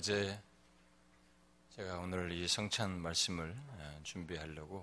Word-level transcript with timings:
어제 0.00 0.42
제가 1.76 1.98
오늘 1.98 2.32
이 2.32 2.48
성찬 2.48 3.02
말씀을 3.02 3.54
어, 3.54 4.00
준비하려고 4.02 4.78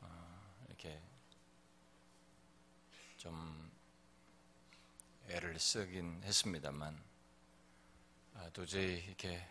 어, 0.00 0.56
이렇게 0.66 0.98
좀 3.18 3.70
애를 5.28 5.58
쓰긴 5.58 6.22
했습니다만 6.24 6.98
아, 8.32 8.48
도저히 8.54 9.04
이렇게 9.08 9.46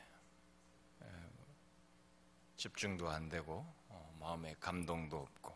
집중도 2.57 3.11
안 3.11 3.29
되고 3.29 3.63
어, 3.89 4.17
마음에 4.19 4.55
감동도 4.59 5.17
없고 5.17 5.55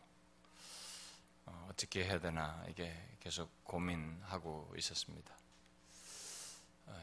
어떻게 1.69 2.05
해야 2.05 2.19
되나 2.19 2.63
이게 2.69 3.17
계속 3.19 3.49
고민하고 3.63 4.75
있었습니다. 4.77 5.46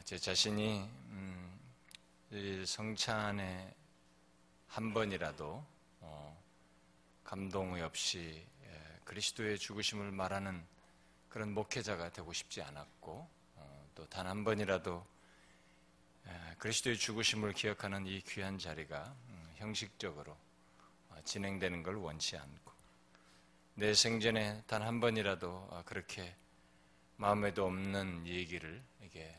제 0.04 0.18
자신이 0.18 0.80
음, 1.08 1.60
성찬에 2.66 3.74
한 4.66 4.92
번이라도 4.92 5.64
어, 6.00 6.42
감동의 7.24 7.82
없이 7.82 8.46
예, 8.64 9.00
그리스도의 9.04 9.58
죽으심을 9.58 10.10
말하는 10.12 10.62
그런 11.28 11.54
목회자가 11.54 12.10
되고 12.10 12.32
싶지 12.32 12.60
않았고 12.60 13.28
어, 13.56 13.88
또단 13.94 14.26
한 14.26 14.44
번이라도 14.44 15.06
예, 16.26 16.54
그리스도의 16.58 16.98
죽으심을 16.98 17.52
기억하는 17.52 18.06
이 18.06 18.20
귀한 18.22 18.58
자리가 18.58 19.14
음, 19.28 19.52
형식적으로 19.56 20.36
어, 21.10 21.16
진행되는 21.24 21.82
걸 21.82 21.96
원치 21.96 22.36
않고 22.36 22.72
내 23.76 23.94
생전에 23.94 24.62
단 24.66 24.82
한 24.82 25.00
번이라도 25.00 25.82
그렇게 25.86 26.36
마음에도 27.16 27.64
없는 27.64 28.26
얘기를 28.26 28.82
이게 29.02 29.34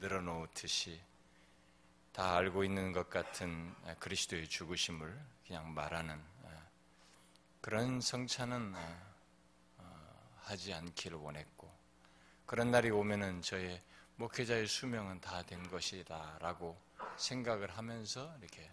늘어놓듯이 0.00 1.00
다 2.12 2.36
알고 2.36 2.64
있는 2.64 2.92
것 2.92 3.08
같은 3.08 3.74
그리스도의 3.98 4.48
죽으심을 4.48 5.18
그냥 5.46 5.72
말하는 5.72 6.20
그런 7.60 8.00
성찬은 8.00 8.74
어, 9.78 10.30
하지 10.42 10.72
않기를 10.72 11.18
원했고 11.18 11.70
그런 12.46 12.70
날이 12.70 12.90
오면은 12.90 13.42
저의 13.42 13.80
목회자의 14.16 14.66
수명은 14.66 15.20
다 15.20 15.42
된 15.42 15.68
것이다라고 15.68 16.76
생각을 17.16 17.76
하면서 17.76 18.34
이렇게 18.38 18.70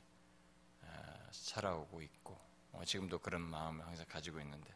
살아오고 1.31 2.01
있고 2.01 2.39
어, 2.71 2.83
지금도 2.85 3.19
그런 3.19 3.41
마음을 3.41 3.85
항상 3.85 4.05
가지고 4.07 4.39
있는데 4.41 4.73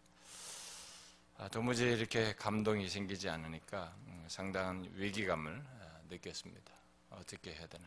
아, 1.37 1.47
도무지 1.47 1.85
이렇게 1.85 2.35
감동이 2.35 2.87
생기지 2.89 3.29
않으니까 3.29 3.95
음, 4.07 4.25
상당한 4.27 4.87
위기감을 4.93 5.80
느꼈습니다. 6.11 6.73
어떻게 7.11 7.53
해야 7.53 7.65
되나? 7.67 7.85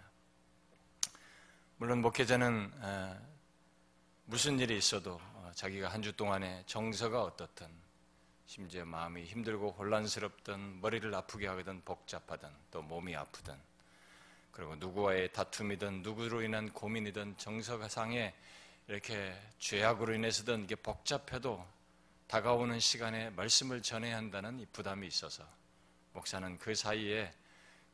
물론 1.77 2.01
목회자는 2.01 2.73
무슨 4.25 4.59
일이 4.59 4.79
있어도 4.79 5.21
어, 5.35 5.53
자기가 5.55 5.89
한 5.89 6.03
주 6.03 6.13
동안에 6.17 6.65
정서가 6.67 7.23
어떻든 7.23 7.69
심지어 8.47 8.85
마음이 8.85 9.25
힘들고 9.25 9.73
혼란스럽든 9.73 10.81
머리를 10.81 11.15
아프게 11.15 11.47
하거든 11.49 11.83
복잡하든 11.85 12.49
또 12.71 12.83
몸이 12.83 13.15
아프든 13.15 13.55
그리고 14.53 14.77
누구와의 14.77 15.33
다툼이든 15.33 16.03
누구로 16.03 16.43
인한 16.43 16.73
고민이든 16.73 17.37
정서가상에 17.37 18.35
이렇게 18.89 19.35
죄악으로 19.59 20.15
인해서든 20.15 20.65
이게 20.65 20.75
복잡해도 20.77 21.67
다가오는 22.27 22.81
시간에 22.81 23.31
말씀을 23.31 23.83
전해야 23.83 24.17
한다는 24.17 24.61
이 24.61 24.67
부담이 24.67 25.07
있어서 25.07 25.47
목사는 26.13 26.59
그 26.59 26.75
사이에 26.75 27.33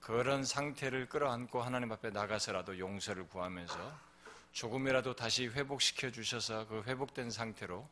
그런 0.00 0.44
상태를 0.44 1.08
끌어안고 1.08 1.62
하나님 1.62 1.92
앞에 1.92 2.10
나가서라도 2.10 2.78
용서를 2.78 3.28
구하면서 3.28 4.10
조금이라도 4.52 5.14
다시 5.14 5.46
회복시켜 5.46 6.10
주셔서 6.10 6.66
그 6.66 6.82
회복된 6.86 7.30
상태로 7.30 7.88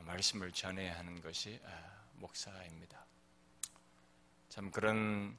말씀을 0.00 0.52
전해야 0.52 0.98
하는 0.98 1.20
것이 1.20 1.60
아, 1.64 1.68
목사입니다. 2.14 3.04
참 4.48 4.70
그런 4.70 5.36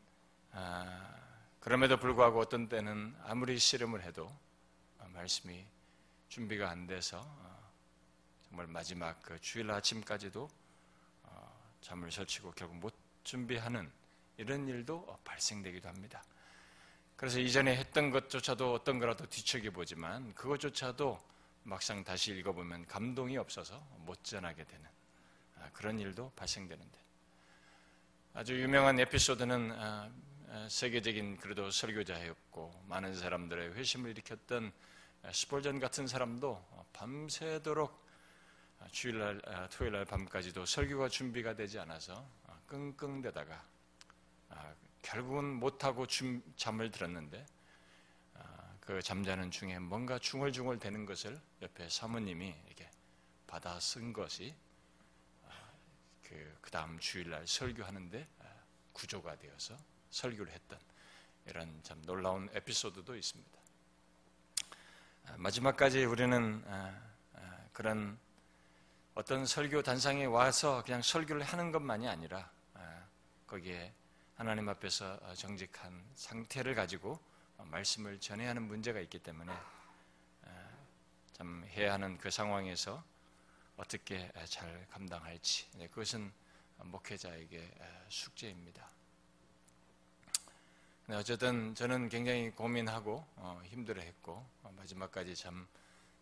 아, 0.52 1.16
그럼에도 1.60 1.98
불구하고 1.98 2.40
어떤 2.40 2.68
때는 2.70 3.16
아무리 3.24 3.58
씨름을 3.58 4.04
해도 4.04 4.32
말씀이 5.14 5.66
준비가 6.28 6.70
안 6.70 6.88
돼서 6.88 7.22
어, 7.24 7.72
정말 8.48 8.68
마지막 8.68 9.22
그 9.22 9.40
주일 9.40 9.72
아침까지도 9.72 10.50
어, 11.24 11.72
잠을 11.82 12.12
설치고 12.12 12.52
결국 12.52 12.78
못 12.78 12.94
준비하는 13.24 13.92
이런 14.38 14.68
일도 14.68 15.20
발생되기도 15.24 15.88
합니다. 15.88 16.24
그래서 17.16 17.40
이전에 17.40 17.76
했던 17.78 18.12
것조차도 18.12 18.74
어떤 18.74 19.00
거라도 19.00 19.26
뒤척여 19.26 19.72
보지만 19.72 20.34
그것조차도 20.34 21.18
막상 21.64 22.04
다시 22.04 22.32
읽어보면 22.34 22.86
감동이 22.88 23.38
없어서 23.38 23.80
못 24.06 24.24
전하게 24.24 24.66
되는 24.66 24.86
아, 25.58 25.70
그런 25.74 26.00
일도 26.00 26.32
발생되는데 26.36 27.00
아주 28.34 28.62
유명한 28.62 29.00
에피소드는 29.00 29.72
아, 29.72 30.12
아, 30.50 30.68
세계적인 30.70 31.38
그래도 31.38 31.72
설교자였고 31.72 32.84
많은 32.88 33.16
사람들의 33.16 33.76
회심을 33.76 34.12
일으켰던 34.12 34.72
스폴전 35.32 35.80
같은 35.80 36.06
사람도 36.06 36.86
밤새도록 36.94 38.06
주일날 38.92 39.42
토요일날 39.72 40.06
밤까지도 40.06 40.66
설교가 40.66 41.10
준비가 41.10 41.56
되지 41.56 41.80
않아서 41.80 42.28
끙끙대다가 42.68 43.56
아, 43.56 43.75
결국은 45.06 45.46
못하고 45.60 46.08
잠을 46.58 46.90
들었는데 46.90 47.46
아, 48.34 48.76
그 48.82 49.02
잠자는 49.02 49.52
중에 49.52 49.78
뭔가 49.78 50.18
중얼중얼 50.18 50.80
되는 50.80 51.06
것을 51.06 51.40
옆에 51.62 51.88
사모님이 51.88 52.56
이렇게 52.66 52.90
받아 53.46 53.80
쓴 53.80 54.12
것이 54.12 54.56
아, 55.48 55.52
그, 56.24 56.58
그 56.60 56.72
다음 56.72 56.98
주일날 57.00 57.48
설교하는데 57.48 58.28
구조가 58.94 59.38
되어서 59.38 59.78
설교를 60.10 60.52
했던 60.52 60.80
이런 61.46 61.80
참 61.84 62.02
놀라운 62.02 62.50
에피소드도 62.54 63.16
있습니다. 63.16 63.60
마지막까지 65.38 66.06
우리는 66.06 66.64
그런 67.74 68.18
어떤 69.14 69.46
설교 69.46 69.84
단상에 69.84 70.26
와서 70.26 70.82
그냥 70.84 71.02
설교를 71.02 71.44
하는 71.44 71.72
것만이 71.72 72.08
아니라 72.08 72.50
거기에 73.48 73.94
하나님 74.36 74.68
앞에서 74.68 75.18
어, 75.22 75.34
정직한 75.34 76.04
상태를 76.16 76.76
가지고 76.76 77.20
어, 77.58 77.66
말씀을 77.66 78.20
전해야 78.20 78.50
하는 78.50 78.64
문제가 78.64 79.00
있기 79.00 79.20
때문에 79.20 79.52
어, 79.52 80.70
참 81.34 81.64
해야 81.70 81.94
하는 81.94 82.18
그 82.18 82.30
상황에서 82.30 83.04
어떻게 83.78 84.32
잘 84.46 84.88
감당할지 84.92 85.68
네, 85.78 85.88
그것은 85.88 86.32
목회자에게 86.78 87.72
숙제입니다. 88.10 88.90
네, 91.08 91.16
어쨌든 91.16 91.76
저는 91.76 92.08
굉장히 92.10 92.52
고민하고 92.52 93.26
힘들어했고 93.66 94.46
마지막까지 94.78 95.36
참 95.36 95.68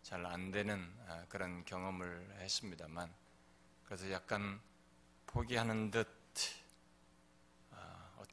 잘 0.03 0.25
안 0.25 0.51
되는 0.51 0.91
그런 1.30 1.63
경험을 1.63 2.35
했습니다만 2.40 3.09
그래서 3.85 4.12
약간 4.12 4.59
포기하는 5.28 5.91
듯 5.91 6.23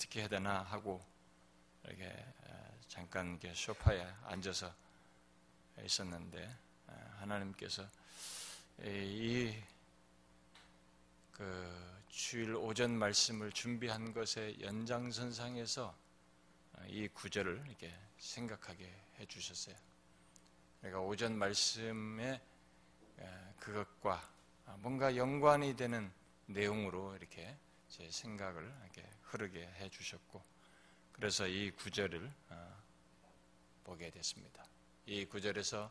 어떻게 0.00 0.21
해야 0.21 0.28
되나 0.28 0.62
하고 0.62 1.05
이렇게 1.84 2.25
잠깐 2.88 3.33
이렇게 3.33 3.53
소파에 3.55 4.03
앉아서 4.25 4.72
있었는데 5.84 6.56
하나님께서 7.19 7.87
이 8.83 9.55
그 11.41 12.05
주일 12.10 12.55
오전 12.55 12.99
말씀을 12.99 13.50
준비한 13.53 14.13
것의 14.13 14.60
연장선상에서 14.60 15.97
이 16.89 17.09
구절을 17.09 17.65
이렇게 17.66 17.95
생각하게 18.19 18.92
해주셨어요. 19.19 19.74
그러니까 20.80 21.01
오전 21.01 21.39
말씀의 21.39 22.39
그것과 23.59 24.22
뭔가 24.80 25.16
연관이 25.16 25.74
되는 25.74 26.13
내용으로 26.45 27.16
이렇게 27.16 27.57
제 27.89 28.10
생각을 28.10 28.63
이렇게 28.83 29.09
흐르게 29.30 29.66
해 29.66 29.88
주셨고 29.88 30.42
그래서 31.12 31.47
이 31.47 31.71
구절을 31.71 32.30
어, 32.50 32.82
보게 33.84 34.10
됐습니다. 34.10 34.65
이 35.06 35.24
구절에서 35.24 35.91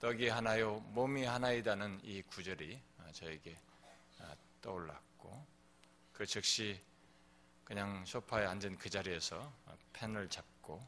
떡이 0.00 0.28
하나요 0.28 0.80
몸이 0.92 1.24
하나이다는 1.24 2.00
이 2.02 2.22
구절이 2.22 2.80
어, 2.98 3.12
저에게 3.12 3.56
어, 4.18 4.32
떠올랐고 4.60 5.46
그 6.12 6.26
즉시 6.26 6.80
그냥 7.64 8.04
소파에 8.04 8.44
앉은 8.46 8.78
그 8.78 8.90
자리에서 8.90 9.52
펜을 9.92 10.28
잡고 10.28 10.86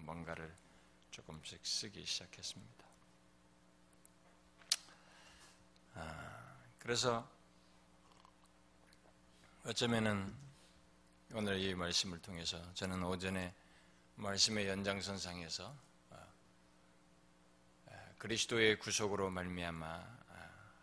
뭔가를 0.00 0.54
조금씩 1.10 1.64
쓰기 1.66 2.04
시작했습니다. 2.04 2.84
아, 5.94 6.56
그래서 6.78 7.28
어쩌면은 9.64 10.34
오늘 11.34 11.58
이 11.60 11.74
말씀을 11.74 12.20
통해서 12.20 12.60
저는 12.74 13.02
오전에 13.02 13.54
말씀의 14.16 14.68
연장선상에서 14.68 15.74
그리스도의 18.18 18.78
구속으로 18.78 19.30
말미암아 19.30 20.18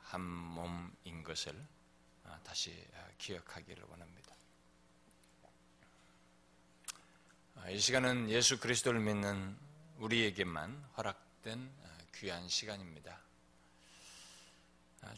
한 0.05 0.21
몸인 0.21 1.23
것을 1.23 1.53
다시 2.43 2.83
기억하기를 3.19 3.83
원합니다. 3.89 4.35
이 7.69 7.77
시간은 7.77 8.31
예수 8.31 8.59
그리스도를 8.59 9.01
믿는 9.01 9.55
우리에게만 9.99 10.83
허락된 10.97 11.71
귀한 12.15 12.49
시간입니다. 12.49 13.19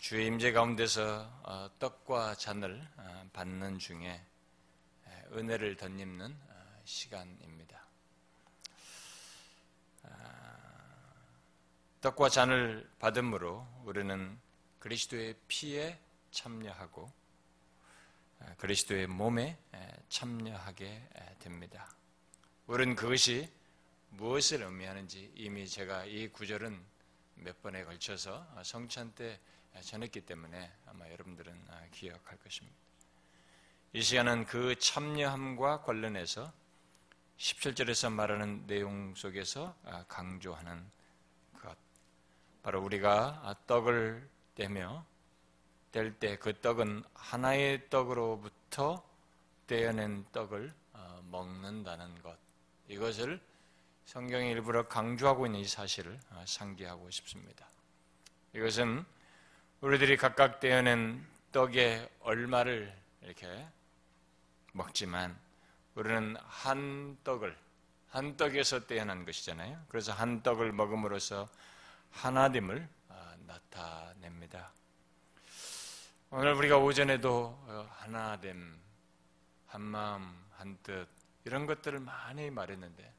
주의 0.01 0.27
임재 0.27 0.51
가운데서 0.51 1.41
어, 1.43 1.69
떡과 1.79 2.35
잔을 2.35 2.87
어, 2.97 3.29
받는 3.33 3.79
중에 3.79 4.23
은혜를 5.31 5.77
덧입는 5.77 6.31
어, 6.31 6.81
시간입니다. 6.85 7.81
떡과 12.01 12.29
잔을 12.29 12.89
받음으로 12.97 13.67
우리는 13.85 14.39
그리스도의 14.79 15.35
피에 15.47 15.99
참여하고 16.31 17.11
그리스도의 18.57 19.05
몸에 19.05 19.55
참여하게 20.09 21.09
됩니다. 21.37 21.93
우리는 22.65 22.95
그것이 22.95 23.47
무엇을 24.09 24.63
의미하는지 24.63 25.31
이미 25.35 25.67
제가 25.67 26.05
이 26.05 26.27
구절은 26.29 26.83
몇 27.35 27.61
번에 27.61 27.83
걸쳐서 27.83 28.47
성찬 28.63 29.13
때 29.13 29.39
전했기 29.81 30.21
때문에 30.21 30.71
아마 30.87 31.07
여러분들은 31.07 31.53
기억할 31.91 32.37
것입니다. 32.39 32.90
이 33.93 34.01
시간은 34.01 34.45
그 34.45 34.79
참여함과 34.79 35.81
관련해서 35.81 36.49
17절에서 37.37 38.09
말하는 38.09 38.65
내용 38.65 39.13
속에서 39.15 39.75
강조하는 40.07 40.89
것. 41.61 41.77
바로 42.63 42.81
우리가 42.81 43.57
떡을 43.67 44.29
떼며 44.55 45.05
뗄 45.91 46.17
때 46.19 46.37
그 46.37 46.53
떡은 46.61 47.03
하나의 47.13 47.89
떡으로부터 47.89 49.03
떼어낸 49.67 50.25
떡을 50.31 50.73
어, 50.93 51.21
먹는다는 51.29 52.21
것. 52.21 52.37
이것을 52.87 53.41
성경이 54.05 54.51
일부러 54.51 54.87
강조하고 54.87 55.47
있는 55.47 55.59
이 55.59 55.65
사실을 55.65 56.17
어, 56.29 56.45
상기하고 56.47 57.09
싶습니다. 57.11 57.67
이것은 58.53 59.03
우리들이 59.81 60.15
각각 60.15 60.61
떼어낸 60.61 61.27
떡의 61.51 62.09
얼마를 62.21 62.97
이렇게 63.21 63.67
먹지만 64.71 65.37
우리는 65.95 66.35
한 66.47 67.17
떡을 67.23 67.57
한 68.09 68.35
떡에서 68.35 68.87
떼어난 68.87 69.25
것이잖아요. 69.25 69.85
그래서 69.87 70.11
한 70.11 70.43
떡을 70.43 70.73
먹음으로써 70.73 71.47
하나됨을 72.11 72.87
아, 73.09 73.35
나타냅니다. 73.45 74.71
오늘 76.29 76.53
우리가 76.53 76.77
오전에도 76.77 77.57
어, 77.67 77.89
하나됨, 77.91 78.79
한마음, 79.67 80.33
한뜻 80.57 81.07
이런 81.45 81.65
것들을 81.65 81.99
많이 81.99 82.49
말했는데 82.49 83.13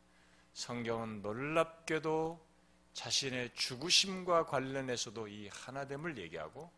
성경은 0.54 1.22
놀랍게도 1.22 2.52
자신의 2.92 3.54
죽으심과 3.54 4.46
관련해서도 4.46 5.28
이 5.28 5.48
하나됨을 5.48 6.18
얘기하고 6.18 6.70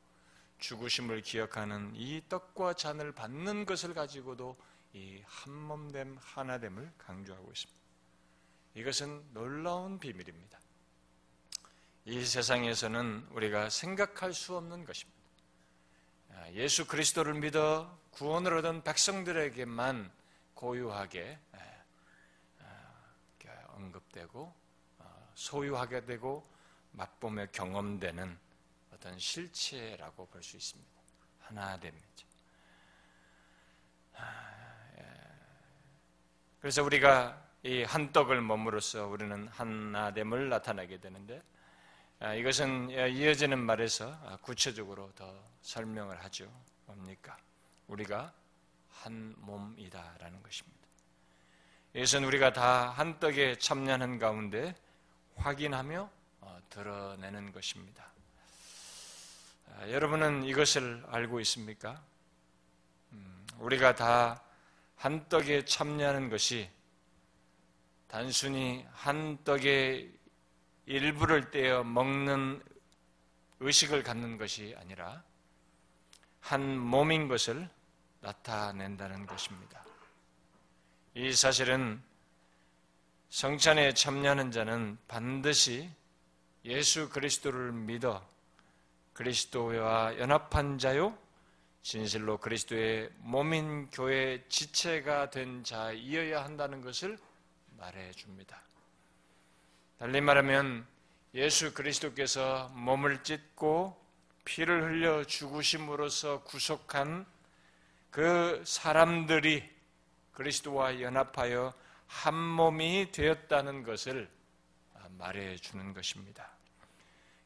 죽으심을 0.58 1.22
기억하는 1.22 1.92
이 1.94 2.22
떡과 2.28 2.74
잔을 2.74 3.12
받는 3.12 3.66
것을 3.66 3.94
가지고도 3.94 4.56
이 4.92 5.22
한몸됨 5.26 6.18
하나됨을 6.20 6.92
강조하고 6.98 7.50
있습니다. 7.50 7.80
이것은 8.74 9.24
놀라운 9.32 9.98
비밀입니다. 9.98 10.58
이 12.06 12.24
세상에서는 12.24 13.28
우리가 13.30 13.70
생각할 13.70 14.32
수 14.34 14.56
없는 14.56 14.84
것입니다. 14.84 15.20
아, 16.34 16.50
예수 16.52 16.86
그리스도를 16.86 17.34
믿어 17.34 17.98
구원을 18.10 18.58
얻은 18.58 18.82
백성들에게만 18.82 20.10
고유하게 20.54 21.38
아, 21.52 21.64
언급되고 23.74 24.54
소유하게 25.34 26.04
되고 26.04 26.44
맛보며 26.92 27.46
경험되는 27.52 28.38
어떤 29.04 29.18
실체라고 29.18 30.24
볼 30.26 30.42
수 30.42 30.56
있습니다. 30.56 30.90
하나됨이죠. 31.40 32.26
아, 34.14 34.86
예. 34.98 35.04
그래서 36.58 36.82
우리가 36.82 37.42
이 37.64 37.82
한 37.82 38.12
떡을 38.12 38.40
몸으로써 38.40 39.06
우리는 39.06 39.46
하나됨을 39.48 40.48
나타내게 40.48 41.00
되는데 41.00 41.42
아, 42.18 42.32
이것은 42.34 42.90
이어지는 42.90 43.58
말에서 43.58 44.10
아, 44.24 44.38
구체적으로 44.40 45.12
더 45.14 45.38
설명을 45.60 46.24
하죠. 46.24 46.50
뭡니까? 46.86 47.36
우리가 47.88 48.32
한 48.88 49.34
몸이다라는 49.38 50.42
것입니다. 50.42 50.88
이것은 51.92 52.24
우리가 52.24 52.54
다 52.54 52.90
한 52.90 53.18
떡에 53.20 53.58
참여하는 53.58 54.18
가운데 54.18 54.74
확인하며 55.36 56.10
어, 56.40 56.58
드러내는 56.70 57.52
것입니다. 57.52 58.13
아, 59.84 59.90
여러분은 59.90 60.44
이것을 60.44 61.04
알고 61.08 61.40
있습니까? 61.40 62.02
음, 63.12 63.46
우리가 63.58 63.94
다 63.94 64.44
한 65.04 65.28
떡에 65.28 65.66
참여하는 65.66 66.31
것이 66.31 66.70
단순히 68.06 68.86
한 68.90 69.36
떡의 69.44 70.10
일부를 70.86 71.50
떼어 71.50 71.84
먹는 71.84 72.62
의식을 73.60 74.02
갖는 74.02 74.38
것이 74.38 74.75
아니라 74.78 75.22
한 76.40 76.78
몸인 76.78 77.28
것을 77.28 77.69
나타낸다는 78.20 79.26
것입니다. 79.26 79.84
이 81.14 81.32
사실은 81.34 82.02
성찬에 83.28 83.92
참여하는 83.92 84.52
자는 84.52 84.96
반드시 85.06 85.90
예수 86.64 87.10
그리스도를 87.10 87.72
믿어 87.72 88.26
그리스도와 89.14 90.19
연합한 90.19 90.78
자요 90.78 91.16
진실로 91.82 92.38
그리스도의 92.38 93.11
몸인 93.19 93.90
교회 93.90 94.43
지체가 94.49 95.31
된 95.31 95.62
자이어야 95.64 96.42
한다는 96.42 96.80
것을 96.80 97.18
말해 97.76 98.11
줍니다. 98.12 98.61
달리 99.99 100.21
말하면 100.21 100.87
예수 101.35 101.75
그리스도께서 101.75 102.71
몸을 102.75 103.23
찢고 103.23 104.02
피를 104.44 104.83
흘려 104.83 105.25
죽으심으로써 105.25 106.42
구속한 106.44 107.26
그 108.11 108.62
사람들이 108.64 109.68
그리스도와 110.33 111.00
연합하여 111.00 111.75
한 112.06 112.35
몸이 112.35 113.12
되었다는 113.12 113.83
것을 113.83 114.30
말해 115.18 115.56
주는 115.56 115.92
것입니다. 115.92 116.53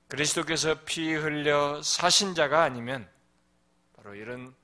그리스도께서 0.08 0.84
피 0.84 1.12
흘려 1.12 1.82
사신 1.82 2.34
자가 2.34 2.62
아니면 2.62 3.08
바로 3.94 4.14
이런 4.14 4.54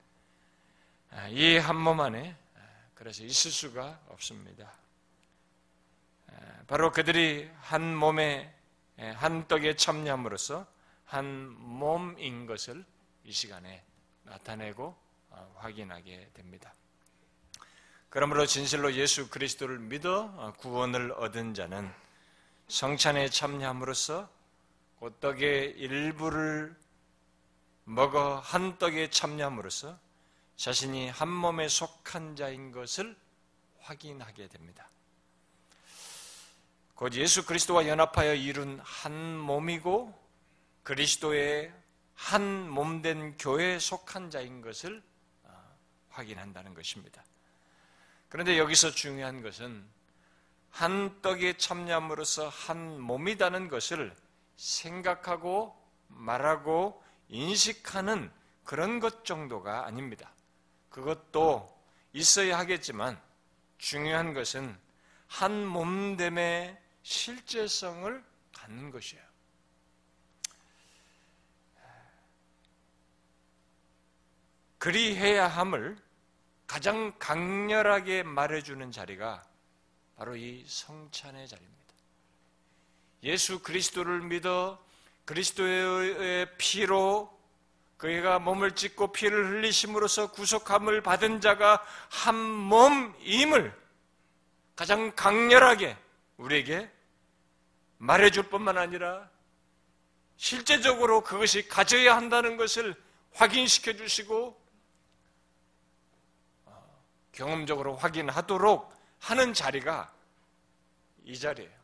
아, 1.11 1.29
이한 1.29 1.77
몸 1.77 2.01
안에 2.01 2.35
아, 2.57 2.61
그래서 2.95 3.23
있을 3.25 3.51
수가 3.51 4.01
없습니다. 4.09 4.73
아, 6.29 6.33
바로 6.67 6.91
그들이 6.91 7.51
한 7.61 7.95
몸에 7.95 8.53
한 8.97 9.47
떡에 9.47 9.77
참여함으로써 9.77 10.67
한 11.05 11.27
몸인 11.59 12.47
것을 12.47 12.85
이 13.25 13.33
시간에 13.33 13.85
나타내고 14.23 14.97
확인하게 15.57 16.31
됩니다. 16.33 16.73
그러므로 18.09 18.47
진실로 18.47 18.95
예수 18.95 19.29
그리스도를 19.29 19.79
믿어 19.81 20.33
어, 20.37 20.53
구원을 20.59 21.13
얻은 21.13 21.53
자는 21.55 21.93
성찬에 22.69 23.29
참여함으로써 23.29 24.29
그 24.29 24.34
떡의 25.11 25.73
일부를 25.77 26.75
먹어 27.85 28.39
한 28.39 28.79
떡에 28.79 29.11
참여함으로써 29.11 29.99
자신이 30.57 31.11
한 31.11 31.29
몸에 31.29 31.69
속한 31.69 32.37
자인 32.37 32.73
것을 32.73 33.17
확인하게 33.81 34.49
됩니다. 34.49 34.89
곧 36.95 37.13
예수 37.15 37.45
그리스도와 37.45 37.87
연합하여 37.89 38.35
이룬 38.35 38.81
한 38.83 39.37
몸이고 39.39 40.17
그리스도의 40.85 41.73
한 42.15 42.71
몸된 42.71 43.37
교회에 43.37 43.79
속한 43.79 44.31
자인 44.31 44.61
것을 44.61 45.03
어, 45.43 45.77
확인한다는 46.11 46.73
것입니다. 46.75 47.25
그런데 48.29 48.59
여기서 48.59 48.93
중요한 48.93 49.43
것은 49.43 49.85
한 50.71 51.21
떡에 51.21 51.57
참여함으로써 51.57 52.49
한 52.49 53.01
몸이다는 53.01 53.69
것을 53.69 54.15
생각하고 54.57 55.77
말하고 56.09 57.03
인식하는 57.29 58.31
그런 58.65 59.01
것 59.01 59.25
정도가 59.25 59.87
아닙니다. 59.87 60.33
그것도 60.89 61.75
있어야 62.13 62.59
하겠지만 62.59 63.21
중요한 63.79 64.33
것은 64.33 64.79
한 65.27 65.67
몸됨의 65.67 66.81
실제성을 67.03 68.25
갖는 68.53 68.91
것이에요. 68.91 69.23
그리해야 74.79 75.49
함을 75.49 75.97
가장 76.67 77.19
강렬하게 77.19 78.23
말해주는 78.23 78.93
자리가 78.93 79.43
바로 80.17 80.37
이 80.37 80.65
성찬의 80.67 81.49
자리입니다. 81.49 81.84
예수 83.25 83.61
그리스도를 83.61 84.21
믿어 84.21 84.79
그리스도의 85.25 86.47
피로 86.59 87.35
그가 87.97 88.39
몸을 88.39 88.73
찢고 88.73 89.13
피를 89.13 89.49
흘리심으로써 89.49 90.31
구속함을 90.31 91.03
받은 91.03 91.41
자가 91.41 91.83
한 92.11 92.37
몸임을 92.37 93.75
가장 94.77 95.15
강렬하게 95.15 95.97
우리에게 96.37 96.91
말해줄 97.97 98.51
뿐만 98.51 98.77
아니라 98.77 99.31
실제적으로 100.37 101.23
그것이 101.23 101.67
가져야 101.67 102.17
한다는 102.17 102.59
것을 102.59 102.95
확인시켜 103.33 103.95
주시고 103.95 104.61
어, 106.67 107.05
경험적으로 107.33 107.97
확인하도록 107.97 108.93
하는 109.21 109.55
자리가 109.55 110.13
이 111.25 111.39
자리예요. 111.39 111.84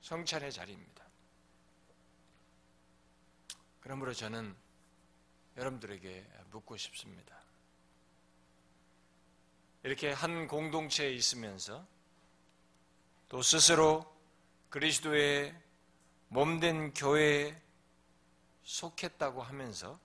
성찬의 0.00 0.52
자리입니다. 0.52 1.04
그러므로 3.80 4.12
저는 4.12 4.54
여러분들에게 5.56 6.26
묻고 6.50 6.76
싶습니다. 6.76 7.40
이렇게 9.82 10.12
한 10.12 10.46
공동체에 10.46 11.10
있으면서 11.10 11.86
또 13.28 13.42
스스로 13.42 14.04
그리스도의 14.68 15.54
몸된 16.28 16.92
교회에 16.94 17.60
속했다고 18.62 19.42
하면서 19.42 19.98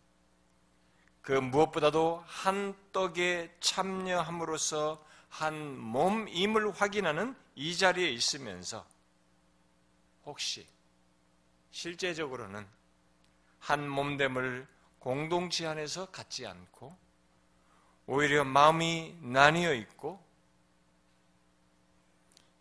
그 1.21 1.31
무엇보다도 1.31 2.23
한 2.25 2.75
떡에 2.91 3.55
참여함으로써 3.59 5.03
한 5.29 5.77
몸임을 5.77 6.71
확인하는 6.71 7.35
이 7.55 7.75
자리에 7.75 8.09
있으면서 8.09 8.87
혹시 10.25 10.67
실제적으로는 11.71 12.67
한 13.59 13.87
몸됨을 13.87 14.67
공동체 14.99 15.65
안에서 15.67 16.11
갖지 16.11 16.45
않고 16.47 16.97
오히려 18.07 18.43
마음이 18.43 19.17
나뉘어 19.21 19.73
있고 19.73 20.23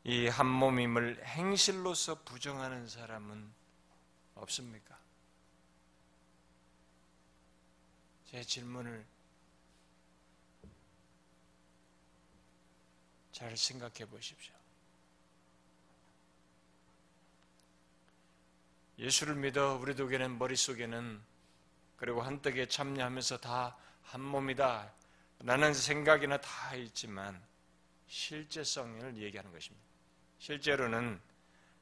이 0.07 0.29
한 0.29 0.47
몸임을 0.47 1.25
행실로서 1.25 2.23
부정하는 2.25 2.87
사람은 2.89 3.51
없습니까? 4.35 4.99
제 8.27 8.43
질문을 8.43 9.07
잘 13.33 13.57
생각해 13.57 14.05
보십시오. 14.11 14.54
예수를 18.99 19.35
믿어 19.37 19.77
우리 19.81 19.95
독에는 19.95 20.39
머릿속에는 20.39 21.21
그리고 21.97 22.23
한떡에 22.23 22.67
참여하면서 22.67 23.39
다 23.39 23.77
한 24.05 24.21
몸이다 24.21 24.93
라는 25.41 25.75
생각이나 25.75 26.37
다 26.41 26.75
있지만 26.77 27.43
실제성을 28.07 29.17
얘기하는 29.17 29.53
것입니다. 29.53 29.85
실제로는 30.39 31.21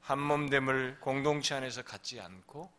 한 0.00 0.18
몸됨을 0.18 0.98
공동체 1.00 1.54
안에서 1.54 1.82
갖지 1.82 2.20
않고 2.20 2.72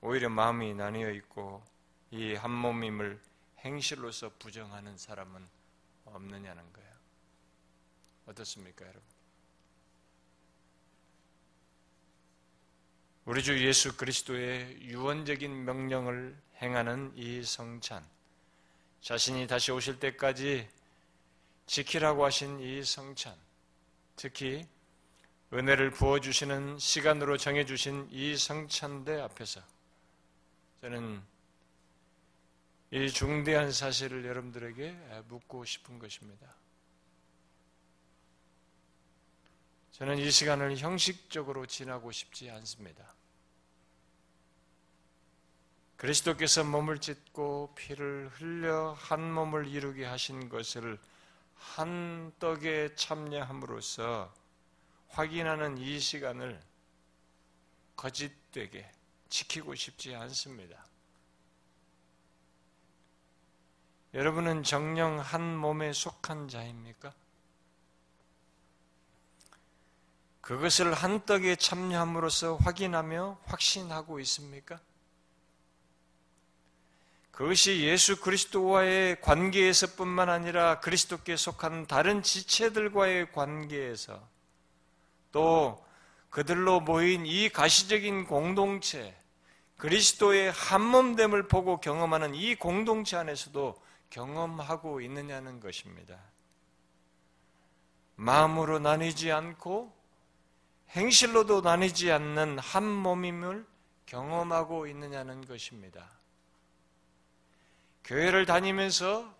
오히려 0.00 0.28
마음이 0.28 0.74
나뉘어 0.74 1.10
있고 1.10 1.62
이 2.10 2.34
한 2.34 2.50
몸임을 2.50 3.20
행실로서 3.58 4.30
부정하는 4.38 4.96
사람은 4.96 5.48
없느냐는 6.04 6.72
거예요. 6.72 6.92
어떻습니까, 8.26 8.84
여러분? 8.84 9.02
우리 13.28 13.42
주 13.42 13.62
예수 13.62 13.94
그리스도의 13.94 14.78
유언적인 14.84 15.66
명령을 15.66 16.34
행하는 16.62 17.12
이 17.14 17.42
성찬, 17.44 18.02
자신이 19.02 19.46
다시 19.46 19.70
오실 19.70 20.00
때까지 20.00 20.66
지키라고 21.66 22.24
하신 22.24 22.58
이 22.60 22.82
성찬, 22.82 23.36
특히 24.16 24.66
은혜를 25.52 25.90
부어주시는 25.90 26.78
시간으로 26.78 27.36
정해주신 27.36 28.08
이 28.12 28.34
성찬대 28.34 29.20
앞에서 29.20 29.60
저는 30.80 31.22
이 32.92 33.10
중대한 33.10 33.72
사실을 33.72 34.24
여러분들에게 34.24 34.96
묻고 35.28 35.66
싶은 35.66 35.98
것입니다. 35.98 36.57
저는 39.98 40.18
이 40.18 40.30
시간을 40.30 40.76
형식적으로 40.76 41.66
지나고 41.66 42.12
싶지 42.12 42.48
않습니다. 42.50 43.16
그리스도께서 45.96 46.62
몸을 46.62 47.00
찢고 47.00 47.74
피를 47.74 48.28
흘려 48.28 48.92
한 48.92 49.32
몸을 49.32 49.66
이루게 49.66 50.04
하신 50.04 50.48
것을 50.48 51.00
한 51.56 52.32
떡에 52.38 52.94
참여함으로써 52.94 54.32
확인하는 55.08 55.78
이 55.78 55.98
시간을 55.98 56.62
거짓되게 57.96 58.88
지키고 59.28 59.74
싶지 59.74 60.14
않습니다. 60.14 60.86
여러분은 64.14 64.62
정령 64.62 65.18
한 65.18 65.56
몸에 65.56 65.92
속한 65.92 66.46
자입니까? 66.46 67.12
그것을 70.48 70.94
한 70.94 71.26
떡에 71.26 71.56
참여함으로써 71.56 72.56
확인하며 72.56 73.38
확신하고 73.44 74.18
있습니까? 74.20 74.80
그것이 77.30 77.82
예수 77.82 78.18
그리스도와의 78.18 79.20
관계에서뿐만 79.20 80.30
아니라 80.30 80.80
그리스도께 80.80 81.36
속한 81.36 81.86
다른 81.86 82.22
지체들과의 82.22 83.32
관계에서 83.32 84.26
또 85.32 85.84
그들로 86.30 86.80
모인 86.80 87.26
이 87.26 87.50
가시적인 87.50 88.24
공동체, 88.24 89.14
그리스도의 89.76 90.50
한몸됨을 90.52 91.48
보고 91.48 91.78
경험하는 91.78 92.34
이 92.34 92.54
공동체 92.54 93.18
안에서도 93.18 93.76
경험하고 94.08 95.02
있느냐는 95.02 95.60
것입니다. 95.60 96.18
마음으로 98.16 98.78
나뉘지 98.78 99.30
않고 99.30 99.97
행실로도 100.90 101.60
나뉘지 101.60 102.10
않는 102.10 102.58
한 102.58 102.84
몸임을 102.84 103.66
경험하고 104.06 104.86
있느냐는 104.86 105.46
것입니다. 105.46 106.08
교회를 108.04 108.46
다니면서 108.46 109.32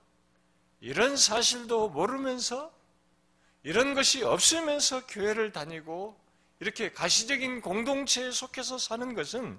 이런 0.80 1.16
사실도 1.16 1.88
모르면서 1.88 2.70
이런 3.62 3.94
것이 3.94 4.22
없으면서 4.22 5.06
교회를 5.06 5.52
다니고 5.52 6.18
이렇게 6.60 6.92
가시적인 6.92 7.60
공동체에 7.62 8.30
속해서 8.30 8.78
사는 8.78 9.14
것은 9.14 9.58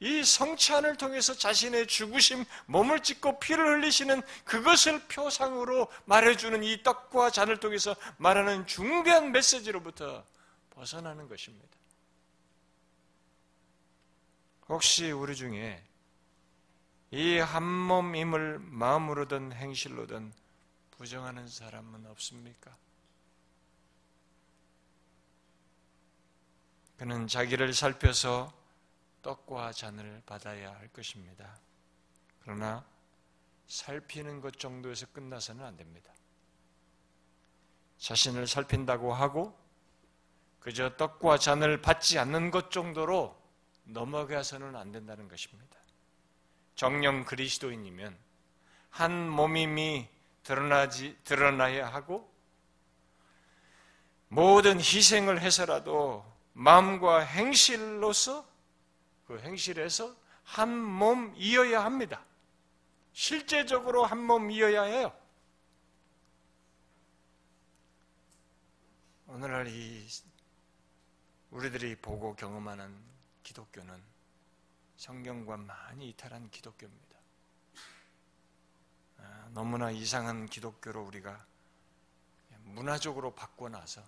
이 0.00 0.24
성찬을 0.24 0.96
통해서 0.96 1.34
자신의 1.34 1.86
죽으심, 1.86 2.44
몸을 2.66 3.02
찢고 3.02 3.38
피를 3.40 3.78
흘리시는 3.78 4.22
그것을 4.44 5.00
표상으로 5.08 5.88
말해주는 6.04 6.62
이 6.64 6.82
떡과 6.82 7.30
잔을 7.30 7.58
통해서 7.58 7.96
말하는 8.18 8.66
중대한 8.66 9.32
메시지로부터 9.32 10.22
벗어나는 10.76 11.26
것입니다. 11.26 11.76
혹시 14.68 15.10
우리 15.10 15.34
중에 15.34 15.82
이 17.12 17.38
한 17.38 17.62
몸임을 17.62 18.58
마음으로든 18.58 19.52
행실로든 19.52 20.32
부정하는 20.90 21.48
사람은 21.48 22.06
없습니까? 22.06 22.76
그는 26.98 27.26
자기를 27.26 27.72
살펴서 27.72 28.52
떡과 29.22 29.72
잔을 29.72 30.22
받아야 30.26 30.74
할 30.74 30.88
것입니다. 30.88 31.58
그러나 32.42 32.84
살피는 33.66 34.40
것 34.40 34.58
정도에서 34.58 35.06
끝나서는 35.12 35.64
안 35.64 35.76
됩니다. 35.76 36.12
자신을 37.98 38.46
살핀다고 38.46 39.14
하고 39.14 39.65
그저 40.66 40.96
떡과 40.96 41.38
잔을 41.38 41.80
받지 41.80 42.18
않는 42.18 42.50
것 42.50 42.72
정도로 42.72 43.40
넘어가서는 43.84 44.74
안 44.74 44.90
된다는 44.90 45.28
것입니다. 45.28 45.76
정령 46.74 47.24
그리스도인이면 47.24 48.18
한 48.90 49.28
몸임이 49.28 50.08
드러나지, 50.42 51.16
드러나야 51.22 51.86
하고 51.86 52.28
모든 54.26 54.80
희생을 54.80 55.40
해서라도 55.40 56.26
마음과 56.54 57.20
행실로서 57.20 58.44
그 59.28 59.38
행실에서 59.38 60.16
한 60.42 60.68
몸 60.68 61.32
이어야 61.36 61.84
합니다. 61.84 62.24
실제적으로 63.12 64.04
한 64.04 64.18
몸 64.18 64.50
이어야 64.50 64.82
해요. 64.82 65.16
오늘날 69.28 69.68
이 69.68 70.08
우리들이 71.56 71.96
보고 71.96 72.36
경험하는 72.36 72.94
기독교는 73.42 74.02
성경과 74.98 75.56
많이 75.56 76.10
이탈한 76.10 76.50
기독교입니다. 76.50 77.16
아, 79.16 79.48
너무나 79.54 79.90
이상한 79.90 80.44
기독교로 80.44 81.02
우리가 81.04 81.46
문화적으로 82.64 83.34
바꿔놔서 83.34 84.02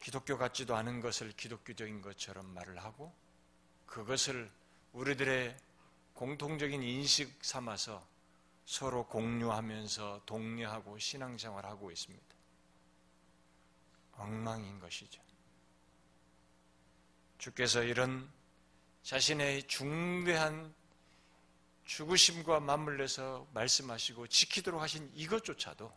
기독교 0.00 0.38
같지도 0.38 0.76
않은 0.76 1.02
것을 1.02 1.32
기독교적인 1.32 2.00
것처럼 2.00 2.46
말을 2.54 2.82
하고 2.82 3.12
그것을 3.84 4.50
우리들의 4.94 5.54
공통적인 6.14 6.82
인식 6.82 7.44
삼아서 7.44 8.02
서로 8.64 9.06
공유하면서 9.08 10.22
독려하고 10.24 10.98
신앙생활하고 10.98 11.90
있습니다. 11.90 12.26
엉망인 14.12 14.80
것이죠. 14.80 15.29
주께서 17.40 17.82
이런 17.82 18.30
자신의 19.02 19.66
중대한 19.66 20.74
죽으심과 21.86 22.60
맞물려서 22.60 23.48
말씀하시고 23.54 24.26
지키도록 24.28 24.80
하신 24.80 25.10
이것조차도 25.14 25.90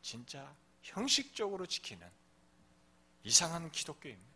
진짜 0.00 0.54
형식적으로 0.82 1.66
지키는 1.66 2.06
이상한 3.24 3.70
기독교입니다. 3.72 4.30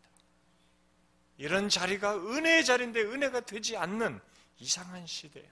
이런 1.37 1.69
자리가 1.69 2.17
은혜의 2.17 2.65
자리인데 2.65 3.01
은혜가 3.01 3.39
되지 3.41 3.77
않는 3.77 4.19
이상한 4.59 5.07
시대예요. 5.07 5.49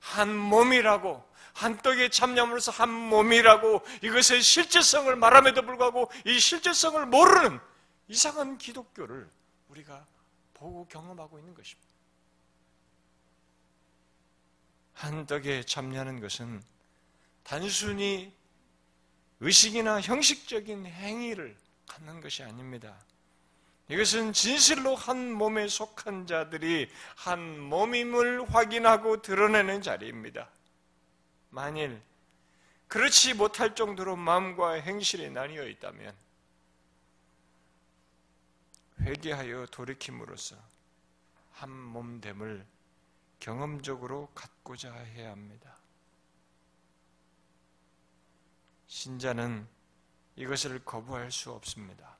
한 0.00 0.36
몸이라고 0.36 1.24
한 1.54 1.76
떡에 1.78 2.08
참념으로서 2.08 2.72
한 2.72 2.90
몸이라고 2.90 3.82
이것의 4.02 4.42
실제성을 4.42 5.14
말함에도 5.14 5.62
불구하고 5.62 6.10
이 6.26 6.40
실제성을 6.40 7.06
모르는 7.06 7.60
이상한 8.08 8.58
기독교를 8.58 9.30
우리가 9.72 10.06
보고 10.54 10.86
경험하고 10.86 11.38
있는 11.38 11.54
것입니다. 11.54 11.90
한 14.92 15.26
떡에 15.26 15.64
참여하는 15.64 16.20
것은 16.20 16.62
단순히 17.42 18.32
의식이나 19.40 20.00
형식적인 20.00 20.86
행위를 20.86 21.56
갖는 21.88 22.20
것이 22.20 22.42
아닙니다. 22.42 22.96
이것은 23.88 24.32
진실로 24.32 24.94
한 24.94 25.32
몸에 25.32 25.66
속한 25.66 26.26
자들이 26.26 26.88
한 27.16 27.58
몸임을 27.58 28.54
확인하고 28.54 29.22
드러내는 29.22 29.82
자리입니다. 29.82 30.48
만일 31.50 32.00
그렇지 32.86 33.34
못할 33.34 33.74
정도로 33.74 34.16
마음과 34.16 34.74
행실이 34.74 35.30
나뉘어 35.30 35.66
있다면 35.66 36.14
회개하여 39.02 39.66
돌이킴으로써 39.66 40.56
한 41.50 41.70
몸됨을 41.70 42.64
경험적으로 43.40 44.28
갖고자 44.34 44.94
해야 44.94 45.32
합니다. 45.32 45.76
신자는 48.86 49.66
이것을 50.36 50.84
거부할 50.84 51.32
수 51.32 51.50
없습니다. 51.50 52.16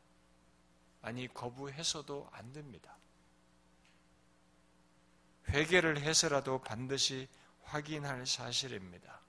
아니, 1.03 1.33
거부해서도 1.33 2.29
안 2.33 2.53
됩니다. 2.53 2.97
회개를 5.49 6.01
해서라도 6.01 6.61
반드시 6.62 7.29
확인할 7.62 8.27
사실입니다. 8.27 9.21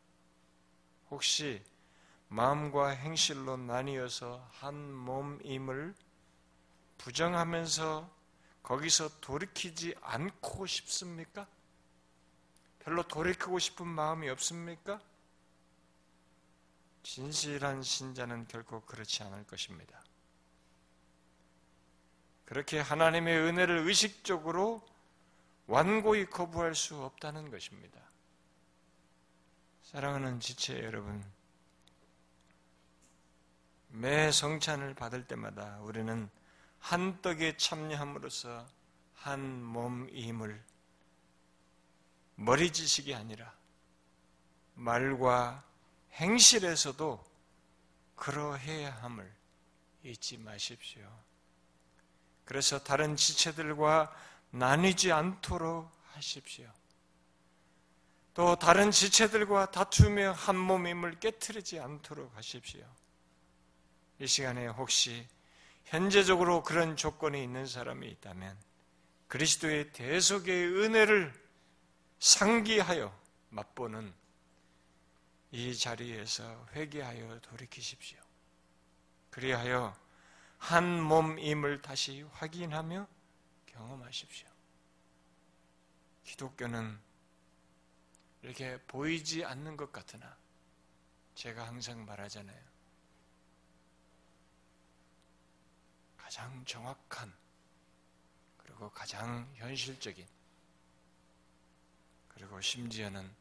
혹시 1.11 1.63
마음과 2.29 2.89
행실로 2.89 3.57
나뉘어서 3.57 4.47
한 4.53 4.91
몸임을 4.91 5.93
부정하면서 7.03 8.09
거기서 8.63 9.19
돌이키지 9.19 9.93
않고 10.01 10.65
싶습니까? 10.65 11.45
별로 12.79 13.03
돌이키고 13.03 13.59
싶은 13.59 13.85
마음이 13.85 14.29
없습니까? 14.29 15.01
진실한 17.03 17.83
신자는 17.83 18.47
결코 18.47 18.79
그렇지 18.85 19.21
않을 19.23 19.45
것입니다. 19.45 20.01
그렇게 22.45 22.79
하나님의 22.79 23.37
은혜를 23.37 23.79
의식적으로 23.79 24.81
완고히 25.67 26.25
거부할 26.25 26.73
수 26.73 27.03
없다는 27.03 27.51
것입니다. 27.51 27.99
사랑하는 29.83 30.39
지체 30.39 30.81
여러분, 30.85 31.21
매 33.89 34.31
성찬을 34.31 34.93
받을 34.93 35.27
때마다 35.27 35.79
우리는 35.81 36.29
한 36.83 37.21
떡에 37.21 37.55
참여함으로써 37.55 38.67
한 39.13 39.63
몸임을 39.63 40.61
머리 42.35 42.73
지식이 42.73 43.15
아니라 43.15 43.53
말과 44.75 45.63
행실에서도 46.11 47.23
그러해야 48.17 48.91
함을 48.97 49.33
잊지 50.03 50.37
마십시오. 50.39 51.09
그래서 52.43 52.83
다른 52.83 53.15
지체들과 53.15 54.13
나뉘지 54.49 55.13
않도록 55.13 55.89
하십시오. 56.11 56.69
또 58.33 58.57
다른 58.57 58.91
지체들과 58.91 59.71
다투며 59.71 60.33
한 60.33 60.57
몸임을 60.57 61.21
깨뜨리지 61.21 61.79
않도록 61.79 62.35
하십시오. 62.35 62.85
이 64.19 64.27
시간에 64.27 64.67
혹시 64.67 65.25
현재적으로 65.85 66.63
그런 66.63 66.95
조건이 66.95 67.43
있는 67.43 67.65
사람이 67.65 68.07
있다면 68.07 68.57
그리스도의 69.27 69.91
대속의 69.93 70.67
은혜를 70.67 71.33
상기하여 72.19 73.17
맛보는 73.49 74.13
이 75.51 75.75
자리에서 75.75 76.67
회개하여 76.73 77.39
돌이키십시오. 77.41 78.19
그리하여 79.29 79.95
한 80.57 81.01
몸임을 81.01 81.81
다시 81.81 82.23
확인하며 82.31 83.07
경험하십시오. 83.65 84.47
기독교는 86.23 86.99
이렇게 88.41 88.79
보이지 88.87 89.45
않는 89.45 89.77
것 89.77 89.91
같으나 89.91 90.37
제가 91.35 91.67
항상 91.67 92.05
말하잖아요. 92.05 92.72
가장 96.33 96.65
정확한 96.65 97.31
그리고 98.57 98.89
가장 98.89 99.47
현실적인 99.53 100.27
그리고 102.27 102.59
심지어는 102.59 103.31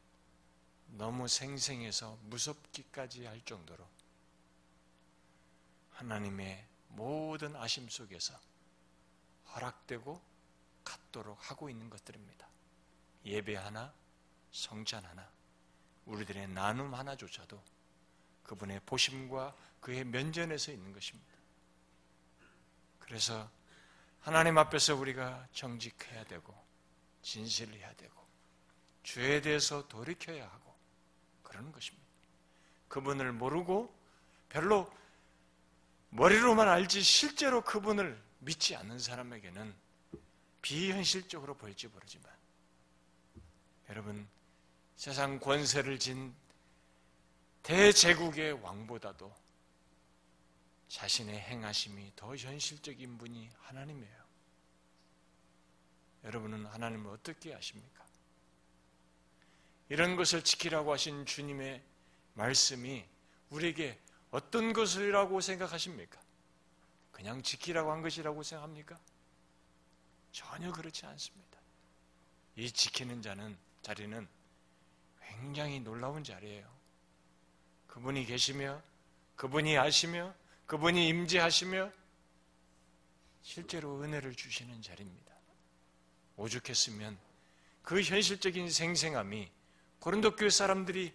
너무 0.89 1.27
생생해서 1.27 2.19
무섭기까지 2.25 3.25
할 3.25 3.43
정도로 3.45 3.83
하나님의 5.89 6.67
모든 6.89 7.55
아심 7.55 7.89
속에서 7.89 8.39
허락되고 9.55 10.21
갖도록 10.83 11.49
하고 11.49 11.71
있는 11.71 11.89
것들입니다. 11.89 12.47
예배 13.25 13.55
하나, 13.55 13.91
성찬 14.51 15.03
하나, 15.03 15.27
우리들의 16.05 16.47
나눔 16.49 16.93
하나조차도 16.93 17.59
그분의 18.43 18.81
보심과 18.85 19.55
그의 19.81 20.03
면전에서 20.03 20.71
있는 20.71 20.93
것입니다. 20.93 21.32
그래서 23.05 23.49
하나님 24.21 24.57
앞에서 24.57 24.95
우리가 24.95 25.47
정직해야 25.53 26.23
되고 26.25 26.53
진실해야 27.21 27.93
되고 27.95 28.13
죄에 29.03 29.41
대해서 29.41 29.87
돌이켜야 29.87 30.45
하고 30.45 30.73
그러는 31.43 31.71
것입니다. 31.71 32.03
그분을 32.87 33.31
모르고 33.33 33.93
별로 34.49 34.91
머리로만 36.09 36.67
알지 36.67 37.01
실제로 37.01 37.61
그분을 37.61 38.21
믿지 38.39 38.75
않는 38.75 38.99
사람에게는 38.99 39.73
비현실적으로 40.61 41.55
보일지 41.55 41.87
모르지만 41.87 42.31
여러분 43.89 44.27
세상 44.95 45.39
권세를 45.39 45.99
진 45.99 46.33
대제국의 47.63 48.53
왕보다도 48.61 49.33
자신의 50.93 51.39
행하심이 51.39 52.13
더 52.15 52.35
현실적인 52.35 53.17
분이 53.17 53.49
하나님이에요. 53.61 54.23
여러분은 56.23 56.67
하나님을 56.67 57.11
어떻게 57.11 57.51
아십니까? 57.55 58.05
이런 59.89 60.15
것을 60.15 60.43
지키라고 60.43 60.93
하신 60.93 61.25
주님의 61.25 61.83
말씀이 62.35 63.03
우리에게 63.49 63.99
어떤 64.29 64.71
것이라고 64.71 65.41
생각하십니까? 65.41 66.21
그냥 67.11 67.41
지키라고 67.41 67.91
한 67.91 68.03
것이라고 68.03 68.43
생각합니까? 68.43 68.99
전혀 70.31 70.71
그렇지 70.71 71.07
않습니다. 71.07 71.57
이 72.55 72.71
지키는 72.71 73.23
자는 73.23 73.57
자리는 73.81 74.27
굉장히 75.23 75.79
놀라운 75.79 76.23
자리예요. 76.23 76.71
그분이 77.87 78.25
계시며 78.27 78.79
그분이 79.35 79.75
아시며 79.75 80.35
그분이 80.65 81.07
임재하시며 81.07 81.91
실제로 83.41 84.01
은혜를 84.01 84.35
주시는 84.35 84.81
자리입니다. 84.81 85.33
오죽했으면 86.37 87.17
그 87.81 88.01
현실적인 88.01 88.69
생생함이 88.69 89.51
고린도 89.99 90.35
교회 90.35 90.49
사람들이 90.49 91.13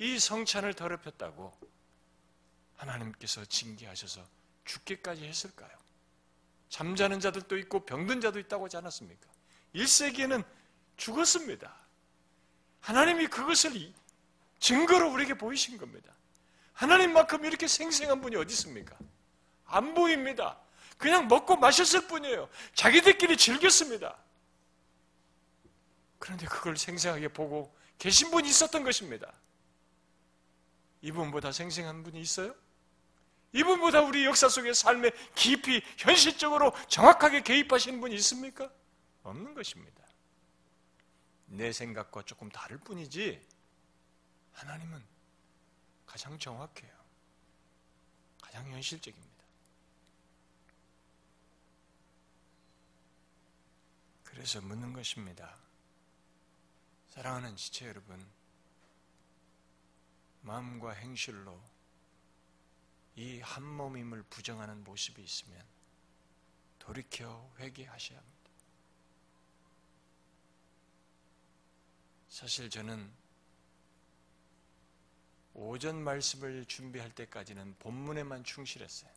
이 0.00 0.18
성찬을 0.18 0.74
더럽혔다고 0.74 1.52
하나님께서 2.76 3.44
징계하셔서 3.44 4.24
죽기까지 4.64 5.24
했을까요? 5.24 5.70
잠자는 6.68 7.20
자들도 7.20 7.56
있고 7.58 7.84
병든 7.84 8.20
자도 8.20 8.38
있다고 8.38 8.66
하지 8.66 8.76
않았습니까? 8.76 9.28
1세기에는 9.74 10.44
죽었습니다. 10.96 11.74
하나님이 12.80 13.28
그것을 13.28 13.92
증거로 14.60 15.12
우리에게 15.12 15.34
보이신 15.34 15.78
겁니다. 15.78 16.12
하나님만큼 16.78 17.44
이렇게 17.44 17.66
생생한 17.66 18.20
분이 18.20 18.36
어디 18.36 18.52
있습니까? 18.52 18.96
안 19.64 19.94
보입니다. 19.94 20.60
그냥 20.96 21.26
먹고 21.26 21.56
마셨을 21.56 22.06
뿐이에요. 22.06 22.48
자기들끼리 22.74 23.36
즐겼습니다. 23.36 24.16
그런데 26.20 26.46
그걸 26.46 26.76
생생하게 26.76 27.28
보고 27.28 27.76
계신 27.98 28.30
분이 28.30 28.48
있었던 28.48 28.84
것입니다. 28.84 29.32
이분보다 31.00 31.50
생생한 31.50 32.04
분이 32.04 32.20
있어요? 32.20 32.54
이분보다 33.52 34.02
우리 34.02 34.24
역사 34.24 34.48
속의 34.48 34.72
삶에 34.74 35.10
깊이 35.34 35.82
현실적으로 35.96 36.72
정확하게 36.88 37.42
개입하시는 37.42 38.00
분이 38.00 38.14
있습니까? 38.16 38.70
없는 39.24 39.54
것입니다. 39.54 40.04
내 41.46 41.72
생각과 41.72 42.22
조금 42.22 42.48
다를 42.50 42.78
뿐이지 42.78 43.44
하나님은 44.52 45.17
가장 46.08 46.38
정확해요. 46.38 46.90
가장 48.40 48.66
현실적입니다. 48.72 49.44
그래서 54.24 54.60
묻는 54.62 54.92
것입니다. 54.94 55.54
사랑하는 57.10 57.54
지체 57.56 57.88
여러분, 57.88 58.26
마음과 60.40 60.92
행실로 60.92 61.62
이 63.16 63.40
한 63.40 63.62
몸임을 63.64 64.22
부정하는 64.24 64.82
모습이 64.84 65.22
있으면 65.22 65.62
돌이켜 66.78 67.52
회개하셔야 67.58 68.18
합니다. 68.18 68.50
사실 72.30 72.70
저는 72.70 73.12
오전 75.60 76.02
말씀을 76.04 76.64
준비할 76.66 77.10
때까지는 77.10 77.74
본문에만 77.80 78.44
충실했어요. 78.44 79.10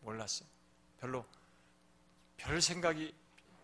몰랐어요. 0.00 0.48
별로 0.98 1.26
별 2.38 2.62
생각이 2.62 3.14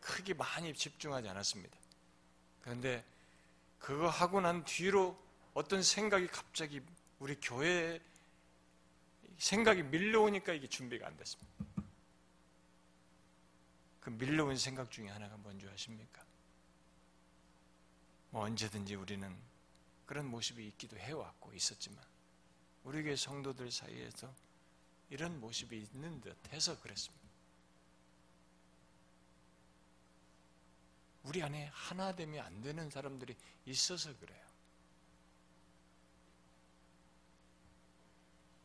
크게 0.00 0.34
많이 0.34 0.74
집중하지 0.74 1.28
않았습니다. 1.28 1.74
그런데 2.60 3.02
그거 3.78 4.08
하고 4.08 4.42
난 4.42 4.62
뒤로 4.66 5.18
어떤 5.54 5.82
생각이 5.82 6.26
갑자기 6.26 6.82
우리 7.18 7.34
교회에 7.40 7.98
생각이 9.38 9.82
밀려오니까 9.82 10.52
이게 10.52 10.66
준비가 10.66 11.06
안 11.06 11.16
됐습니다. 11.16 11.64
그 14.00 14.10
밀려온 14.10 14.58
생각 14.58 14.90
중에 14.90 15.08
하나가 15.08 15.36
뭔지 15.38 15.66
아십니까? 15.66 16.22
뭐 18.30 18.42
언제든지 18.42 18.96
우리는 18.96 19.34
그런 20.06 20.26
모습이 20.26 20.66
있기도 20.68 20.96
해왔고 20.98 21.52
있었지만 21.54 22.02
우리 22.84 23.02
교회 23.02 23.16
성도들 23.16 23.70
사이에서 23.70 24.34
이런 25.10 25.38
모습이 25.40 25.78
있는 25.78 26.20
듯 26.20 26.36
해서 26.52 26.78
그랬습니다. 26.80 27.22
우리 31.24 31.42
안에 31.42 31.66
하나 31.72 32.14
되면 32.14 32.44
안 32.44 32.60
되는 32.62 32.90
사람들이 32.90 33.36
있어서 33.66 34.16
그래요. 34.18 34.42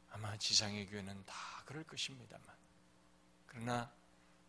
아마 0.10 0.36
지상의 0.38 0.88
교회는 0.88 1.26
다 1.26 1.36
그럴 1.66 1.84
것입니다만. 1.84 2.48
그러나 3.46 3.94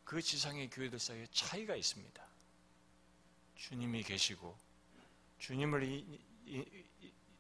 그 0.05 0.22
지상의 0.22 0.70
교회들 0.70 0.98
사이에 0.98 1.27
차이가 1.31 1.77
있습니다. 1.77 2.27
주님이 3.57 4.03
계시고, 4.03 4.57
주님을 5.38 6.18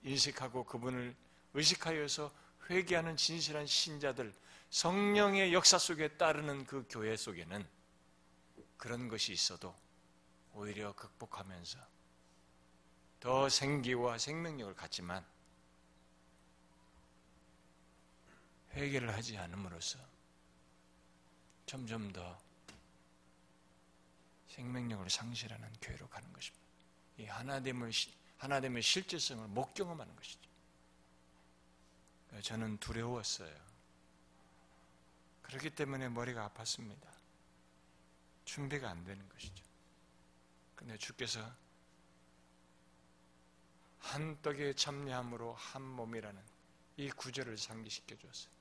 인식하고 0.02 0.64
그분을 0.64 1.16
의식하여서 1.54 2.32
회개하는 2.70 3.16
진실한 3.16 3.66
신자들, 3.66 4.34
성령의 4.70 5.54
역사 5.54 5.78
속에 5.78 6.16
따르는 6.16 6.66
그 6.66 6.86
교회 6.88 7.16
속에는 7.16 7.66
그런 8.76 9.08
것이 9.08 9.32
있어도 9.32 9.74
오히려 10.52 10.94
극복하면서 10.94 11.78
더 13.20 13.48
생기와 13.48 14.18
생명력을 14.18 14.74
갖지만 14.74 15.24
회개를 18.72 19.12
하지 19.14 19.36
않음으로써 19.36 19.98
점점 21.66 22.12
더 22.12 22.38
생명력을 24.48 25.08
상실하는 25.10 25.72
교회로 25.80 26.08
가는 26.08 26.32
것입니다. 26.32 26.66
이 27.18 27.24
하나됨을 27.26 27.92
하나됨의 28.38 28.82
실제성을 28.82 29.46
못 29.48 29.74
경험하는 29.74 30.14
것이죠. 30.16 30.48
저는 32.42 32.78
두려웠어요. 32.78 33.54
그렇기 35.42 35.70
때문에 35.70 36.08
머리가 36.08 36.48
아팠습니다. 36.50 37.08
준비가 38.44 38.90
안 38.90 39.04
되는 39.04 39.28
것이죠. 39.28 39.64
근데 40.74 40.96
주께서 40.98 41.40
한 43.98 44.40
떡의 44.42 44.76
참여함으로 44.76 45.54
한 45.54 45.82
몸이라는 45.82 46.40
이 46.98 47.10
구절을 47.10 47.58
상기시켜 47.58 48.16
주었어요. 48.16 48.52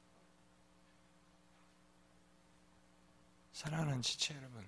사랑하는 3.54 4.02
지체 4.02 4.36
여러분, 4.36 4.68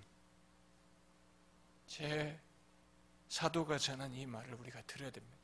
제 1.87 2.39
사도가 3.29 3.77
전한 3.77 4.13
이 4.13 4.25
말을 4.25 4.55
우리가 4.55 4.81
들어야 4.87 5.11
됩니다. 5.11 5.37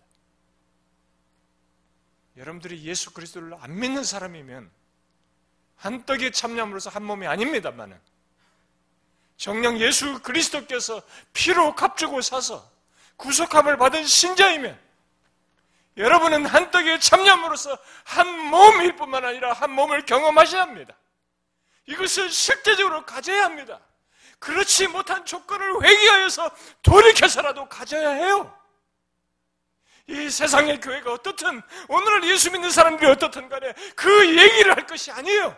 여러분들이 2.35 2.83
예수 2.83 3.13
그리스도를 3.13 3.55
안 3.61 3.79
믿는 3.79 4.03
사람이면 4.03 4.69
한 5.77 6.05
떡의 6.05 6.31
참여함으로서 6.33 6.89
한 6.89 7.03
몸이 7.03 7.27
아닙니다만은 7.27 7.99
정령 9.37 9.79
예수 9.79 10.21
그리스도께서 10.21 11.01
피로 11.33 11.75
값주고 11.75 12.21
사서 12.21 12.69
구속함을 13.17 13.77
받은 13.77 14.05
신자이면 14.05 14.79
여러분은 15.97 16.45
한 16.45 16.71
떡의 16.71 16.99
참념으로서 16.99 17.77
한 18.03 18.27
몸일 18.49 18.95
뿐만 18.97 19.23
아니라 19.23 19.53
한 19.53 19.71
몸을 19.71 20.05
경험하셔야 20.05 20.63
합니다. 20.63 20.95
이것을 21.85 22.29
실제적으로 22.31 23.05
가져야 23.05 23.45
합니다. 23.45 23.79
그렇지 24.39 24.87
못한 24.87 25.25
조건을 25.25 25.83
회개하여서 25.83 26.51
돌이켜서라도 26.81 27.67
가져야 27.67 28.09
해요. 28.09 28.55
이 30.07 30.29
세상의 30.29 30.79
교회가 30.79 31.13
어떻든 31.13 31.61
오늘 31.87 32.23
예수 32.29 32.51
믿는 32.51 32.69
사람들이 32.69 33.09
어떻든 33.09 33.49
간에 33.49 33.73
그 33.95 34.37
얘기를 34.37 34.75
할 34.75 34.85
것이 34.85 35.11
아니에요. 35.11 35.57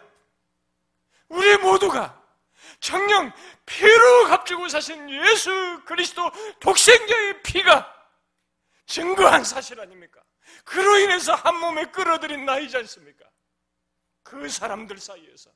우리 1.30 1.58
모두가 1.58 2.22
정령 2.80 3.32
피로 3.66 4.28
값주고 4.28 4.70
사신 4.70 5.10
예수 5.10 5.82
그리스도 5.86 6.32
독생자의 6.60 7.44
피가 7.44 7.94
증거한 8.86 9.44
사실 9.44 9.80
아닙니까? 9.80 10.22
그로 10.64 10.98
인해서 11.00 11.34
한 11.34 11.60
몸에 11.60 11.86
끌어들인 11.86 12.46
나이지 12.46 12.78
않습니까? 12.78 13.26
그 14.24 14.48
사람들 14.48 14.98
사이에서 14.98 15.50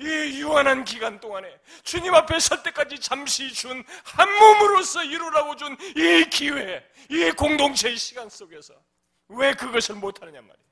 이 0.00 0.40
유한한 0.40 0.84
기간 0.84 1.20
동안에 1.20 1.60
주님 1.82 2.14
앞에 2.14 2.38
설 2.40 2.62
때까지 2.62 2.98
잠시 3.00 3.52
준 3.52 3.84
한 4.04 4.28
몸으로서 4.38 5.04
이루라고 5.04 5.56
준 5.56 5.76
이 5.96 6.24
기회, 6.30 6.84
이 7.10 7.30
공동체의 7.32 7.96
시간 7.96 8.28
속에서 8.30 8.74
왜 9.28 9.52
그것을 9.54 9.96
못하느냐 9.96 10.40
말이에요. 10.40 10.70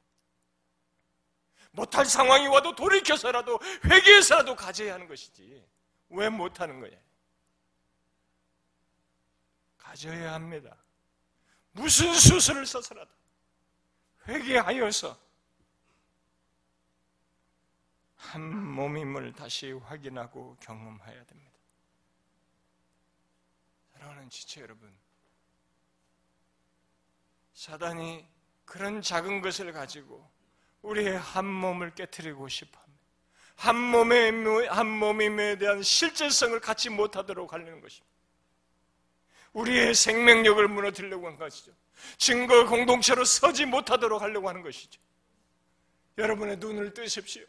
못할 1.73 2.07
상황이 2.07 2.47
와도 2.49 2.75
돌이켜서라도 2.75 3.61
회개해서라도 3.85 4.57
가져야 4.57 4.95
하는 4.95 5.07
것이지. 5.07 5.65
왜 6.09 6.29
못하는 6.29 6.81
거냐? 6.81 6.97
가져야 9.77 10.33
합니다. 10.35 10.75
무슨 11.73 12.13
수술을 12.15 12.67
써서라도 12.67 13.11
회개하여서 14.27 15.28
한 18.19 18.43
몸임을 18.43 19.33
다시 19.33 19.73
확인하고 19.73 20.57
경험해야 20.61 21.25
됩니다. 21.25 21.53
사랑하는 23.93 24.29
지체 24.29 24.61
여러분, 24.61 24.93
사단이 27.55 28.27
그런 28.65 29.01
작은 29.01 29.41
것을 29.41 29.73
가지고 29.73 30.29
우리의 30.83 31.19
한 31.19 31.47
몸을 31.47 31.95
깨뜨리고 31.95 32.49
싶어 32.49 32.79
합니다. 32.79 33.05
한 33.57 33.77
몸의, 33.77 34.69
한 34.69 34.87
몸임에 34.87 35.57
대한 35.57 35.83
실제성을 35.83 36.61
갖지 36.61 36.91
못하도록 36.91 37.53
하려는 37.53 37.81
것입니다. 37.81 38.15
우리의 39.53 39.95
생명력을 39.95 40.69
무너뜨리려고 40.69 41.27
하는 41.27 41.39
것이죠. 41.39 41.73
증거 42.19 42.67
공동체로 42.67 43.25
서지 43.25 43.65
못하도록 43.65 44.21
하려고 44.23 44.49
하는 44.49 44.63
것이죠. 44.63 45.01
여러분의 46.19 46.59
눈을 46.59 46.95
뜨십시오. 46.95 47.45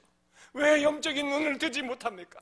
왜 0.53 0.83
영적인 0.83 1.29
눈을 1.29 1.57
뜨지 1.57 1.81
못합니까? 1.81 2.39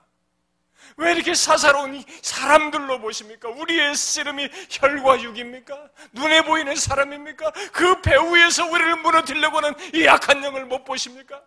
왜 0.95 1.11
이렇게 1.11 1.33
사사로운 1.33 2.03
사람들로 2.21 2.99
보십니까? 2.99 3.49
우리의 3.49 3.95
씨름이 3.95 4.49
혈과 4.69 5.21
육입니까? 5.21 5.89
눈에 6.13 6.43
보이는 6.43 6.75
사람입니까? 6.75 7.51
그 7.73 8.01
배후에서 8.01 8.65
우리를 8.67 8.95
무너뜨리려고 8.97 9.57
하는 9.57 9.73
이 9.93 10.07
악한 10.07 10.43
영을 10.43 10.65
못 10.65 10.85
보십니까? 10.85 11.43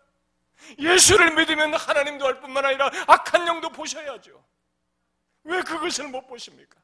예수를 0.78 1.34
믿으면 1.34 1.74
하나님도 1.74 2.26
할 2.26 2.40
뿐만 2.40 2.64
아니라 2.64 2.90
악한 3.06 3.46
영도 3.46 3.70
보셔야죠. 3.70 4.44
왜 5.44 5.62
그것을 5.62 6.08
못 6.08 6.26
보십니까? 6.26 6.76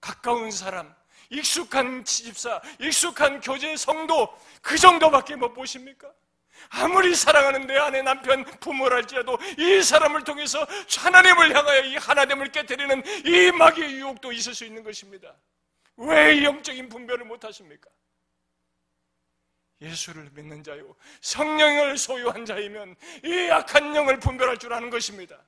가까운 0.00 0.50
사람, 0.50 0.94
익숙한 1.28 2.04
집사, 2.04 2.60
익숙한 2.80 3.40
교제 3.40 3.76
성도 3.76 4.34
그 4.62 4.78
정도밖에 4.78 5.36
못 5.36 5.52
보십니까? 5.52 6.10
아무리 6.68 7.14
사랑하는 7.14 7.66
내 7.66 7.76
아내 7.76 8.02
남편 8.02 8.44
부모랄지라도 8.44 9.38
이 9.58 9.82
사람을 9.82 10.24
통해서 10.24 10.66
하나님을 10.98 11.56
향하여 11.56 11.84
이 11.84 11.96
하나님을 11.96 12.52
깨뜨리는 12.52 13.02
이 13.26 13.52
마귀의 13.52 13.94
유혹도 13.94 14.32
있을 14.32 14.54
수 14.54 14.64
있는 14.64 14.82
것입니다. 14.82 15.34
왜 15.96 16.44
영적인 16.44 16.88
분별을 16.88 17.24
못 17.24 17.44
하십니까? 17.44 17.90
예수를 19.82 20.28
믿는 20.34 20.62
자요 20.62 20.94
성령을 21.22 21.96
소유한 21.96 22.44
자이면 22.44 22.96
이 23.24 23.50
악한 23.50 23.96
영을 23.96 24.18
분별할 24.18 24.58
줄 24.58 24.72
아는 24.72 24.90
것입니다. 24.90 25.38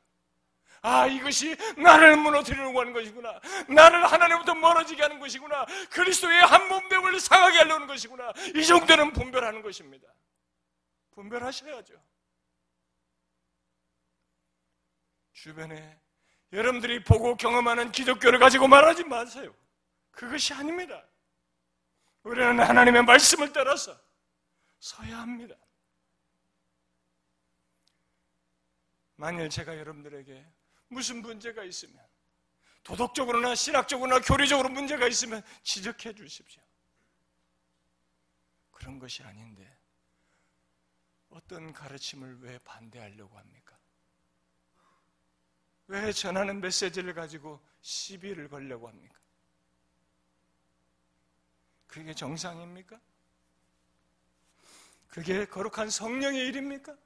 아, 0.85 1.07
이것이 1.07 1.57
나를 1.77 2.17
무너뜨리려고 2.17 2.81
하는 2.81 2.93
것이구나. 2.93 3.41
나를 3.69 4.05
하나님부터 4.05 4.55
멀어지게 4.57 5.01
하는 5.01 5.21
것이구나. 5.21 5.65
그리스도의 5.91 6.41
한 6.41 6.69
몸됨을 6.69 7.21
상하게 7.21 7.59
하려는 7.59 7.87
것이구나. 7.87 8.33
이 8.57 8.67
정도는 8.67 9.13
분별하는 9.13 9.63
것입니다. 9.63 10.09
분별하셔야죠. 11.13 11.95
주변에 15.33 16.01
여러분들이 16.53 17.03
보고 17.03 17.37
경험하는 17.37 17.93
기독교를 17.93 18.39
가지고 18.39 18.69
말하지 18.69 19.05
마세요. 19.05 19.55
그것이 20.11 20.53
아닙니다. 20.53 21.07
우리는 22.23 22.61
하나님의 22.61 23.05
말씀을 23.05 23.53
따라서 23.53 23.99
서야 24.79 25.19
합니다. 25.19 25.57
만일 29.17 29.49
제가 29.49 29.77
여러분들에게 29.79 30.47
무슨 30.89 31.23
문제가 31.23 31.65
있으면 31.65 32.05
도덕적으로나 32.83 33.55
신학적으로나 33.55 34.21
교리적으로 34.21 34.69
문제가 34.69 35.07
있으면 35.07 35.43
지적해 35.63 36.15
주십시오. 36.15 36.63
그런 38.73 38.99
것이 38.99 39.23
아닌데 39.23 39.82
어떤 41.33 41.73
가르침을 41.73 42.41
왜 42.41 42.59
반대하려고 42.59 43.39
합니까? 43.39 43.77
왜 45.89 46.13
전하는 46.13 46.61
메시지를 46.61 47.15
가지고 47.15 47.61
시비를 47.81 48.49
걸려고 48.49 48.89
합니까? 48.89 49.19
그게 51.87 52.15
정상입니까? 52.15 52.99
그게 55.09 55.45
거룩한 55.45 55.91
성령의 55.91 56.47
일입니까? 56.47 56.97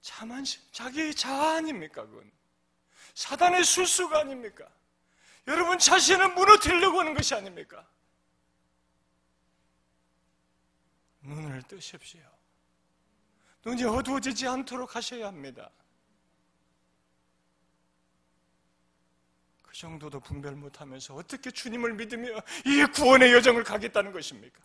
자만심, 0.00 0.60
자기 0.72 1.14
자아 1.14 1.56
아닙니까? 1.56 2.04
그건. 2.06 2.30
사단의 3.14 3.62
술수가 3.64 4.20
아닙니까? 4.20 4.68
여러분 5.46 5.78
자신을 5.78 6.34
무너뜨리려고 6.34 7.00
하는 7.00 7.14
것이 7.14 7.34
아닙니까? 7.34 7.86
눈을 11.22 11.62
뜨십시오. 11.62 12.20
눈이 13.64 13.84
어두워지지 13.84 14.46
않도록 14.46 14.96
하셔야 14.96 15.28
합니다. 15.28 15.70
그 19.62 19.72
정도도 19.74 20.20
분별 20.20 20.54
못하면서 20.54 21.14
어떻게 21.14 21.50
주님을 21.50 21.94
믿으며 21.94 22.28
이 22.66 22.84
구원의 22.92 23.32
여정을 23.32 23.64
가겠다는 23.64 24.12
것입니까? 24.12 24.60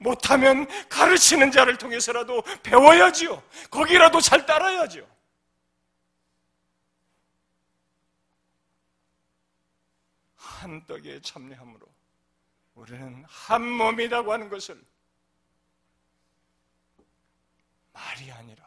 못하면 0.00 0.66
가르치는 0.88 1.50
자를 1.50 1.78
통해서라도 1.78 2.42
배워야지요. 2.62 3.42
거기라도 3.70 4.20
잘 4.20 4.44
따라야죠. 4.46 5.08
한 10.34 10.84
떡에 10.86 11.20
참여함으로 11.20 11.86
우리는 12.74 13.24
한 13.28 13.62
몸이라고 13.62 14.32
하는 14.32 14.48
것을 14.48 14.82
말이 17.98 18.30
아니라 18.30 18.64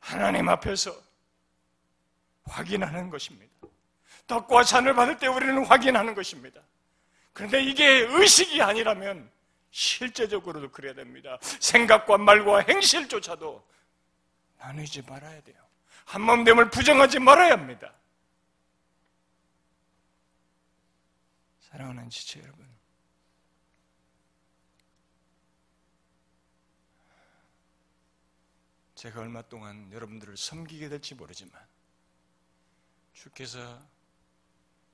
하나님 0.00 0.48
앞에서 0.48 0.94
확인하는 2.44 3.10
것입니다. 3.10 3.52
떡과 4.26 4.64
잔을 4.64 4.94
받을 4.94 5.16
때 5.18 5.26
우리는 5.28 5.64
확인하는 5.64 6.14
것입니다. 6.14 6.60
그런데 7.32 7.62
이게 7.62 7.86
의식이 7.86 8.60
아니라면 8.60 9.30
실제적으로도 9.70 10.70
그래야 10.70 10.94
됩니다. 10.94 11.38
생각과 11.40 12.18
말과 12.18 12.60
행실조차도 12.60 13.66
나누지 14.58 15.02
말아야 15.02 15.40
돼요. 15.42 15.56
한몸됨을 16.06 16.70
부정하지 16.70 17.18
말아야 17.18 17.52
합니다. 17.52 17.92
사랑하는 21.60 22.08
지체 22.10 22.40
여러분. 22.40 22.73
제가 29.04 29.20
얼마 29.20 29.42
동안 29.42 29.92
여러분들을 29.92 30.34
섬기게 30.34 30.88
될지 30.88 31.14
모르지만 31.14 31.60
주께서 33.12 33.86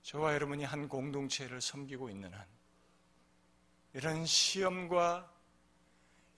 저와 0.02 0.34
여러분이 0.34 0.64
한 0.64 0.88
공동체를 0.88 1.60
섬기고 1.60 2.10
있는 2.10 2.34
한 2.34 2.44
이런 3.92 4.26
시험과 4.26 5.32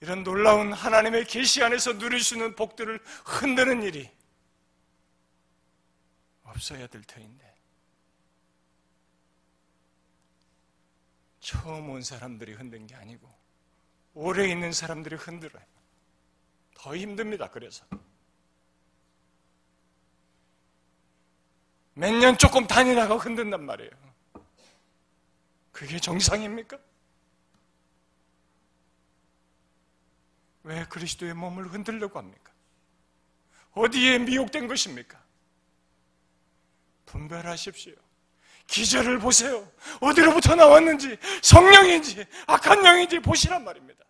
이런 0.01 0.23
놀라운 0.23 0.71
하나님의 0.71 1.25
계시 1.25 1.63
안에서 1.63 1.97
누릴 1.97 2.19
수 2.19 2.35
있는 2.35 2.55
복들을 2.55 2.99
흔드는 3.25 3.81
일이 3.81 4.07
없어야 6.43 6.85
될 6.85 7.01
터인데 7.01 7.55
처음 11.39 11.89
온 11.89 12.03
사람들이 12.03 12.53
흔든 12.53 12.85
게 12.85 12.93
아니고 12.93 13.27
오래 14.13 14.47
있는 14.47 14.71
사람들이 14.71 15.15
흔들어요. 15.15 15.72
더 16.83 16.97
힘듭니다. 16.97 17.49
그래서 17.49 17.85
몇 21.93 22.11
년 22.19 22.37
조금 22.37 22.67
다니다가 22.67 23.15
흔든단 23.15 23.63
말이에요. 23.65 23.91
그게 25.71 25.97
정상입니까? 25.97 26.77
왜 30.63 30.83
그리스도의 30.85 31.33
몸을 31.35 31.71
흔들려고 31.71 32.19
합니까? 32.19 32.51
어디에 33.71 34.19
미혹된 34.19 34.67
것입니까? 34.67 35.23
분별하십시오. 37.05 37.95
기절을 38.67 39.19
보세요. 39.19 39.71
어디로부터 40.01 40.55
나왔는지, 40.55 41.17
성령인지, 41.41 42.25
악한 42.47 42.83
영인지 42.85 43.19
보시란 43.19 43.63
말입니다. 43.63 44.03